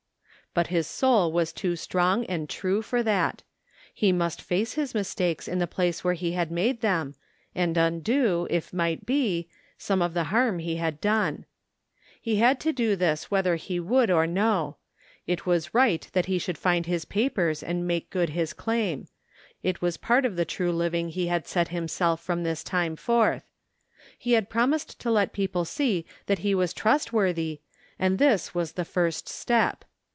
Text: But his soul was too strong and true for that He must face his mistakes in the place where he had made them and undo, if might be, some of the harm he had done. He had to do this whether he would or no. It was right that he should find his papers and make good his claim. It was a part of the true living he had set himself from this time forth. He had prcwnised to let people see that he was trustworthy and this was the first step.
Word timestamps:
But 0.53 0.67
his 0.67 0.85
soul 0.85 1.31
was 1.31 1.53
too 1.53 1.77
strong 1.77 2.25
and 2.25 2.49
true 2.49 2.81
for 2.81 3.01
that 3.03 3.41
He 3.93 4.11
must 4.11 4.41
face 4.41 4.73
his 4.73 4.93
mistakes 4.93 5.47
in 5.47 5.59
the 5.59 5.65
place 5.67 6.03
where 6.03 6.13
he 6.13 6.33
had 6.33 6.51
made 6.51 6.81
them 6.81 7.15
and 7.55 7.77
undo, 7.77 8.47
if 8.49 8.73
might 8.73 9.05
be, 9.05 9.47
some 9.77 10.01
of 10.01 10.13
the 10.13 10.25
harm 10.25 10.59
he 10.59 10.75
had 10.75 10.99
done. 10.99 11.45
He 12.21 12.35
had 12.35 12.59
to 12.59 12.73
do 12.73 12.97
this 12.97 13.31
whether 13.31 13.55
he 13.55 13.79
would 13.79 14.11
or 14.11 14.27
no. 14.27 14.75
It 15.25 15.45
was 15.45 15.73
right 15.73 16.05
that 16.11 16.25
he 16.25 16.37
should 16.37 16.57
find 16.57 16.85
his 16.85 17.05
papers 17.05 17.63
and 17.63 17.87
make 17.87 18.09
good 18.09 18.31
his 18.31 18.51
claim. 18.51 19.07
It 19.63 19.81
was 19.81 19.95
a 19.95 19.99
part 19.99 20.25
of 20.25 20.35
the 20.35 20.43
true 20.43 20.73
living 20.73 21.07
he 21.07 21.27
had 21.27 21.47
set 21.47 21.69
himself 21.69 22.19
from 22.21 22.43
this 22.43 22.61
time 22.61 22.97
forth. 22.97 23.49
He 24.17 24.33
had 24.33 24.49
prcwnised 24.49 24.97
to 24.97 25.11
let 25.11 25.31
people 25.31 25.63
see 25.63 26.05
that 26.25 26.39
he 26.39 26.53
was 26.53 26.73
trustworthy 26.73 27.61
and 27.97 28.19
this 28.19 28.53
was 28.53 28.73
the 28.73 28.83
first 28.83 29.29
step. 29.29 29.85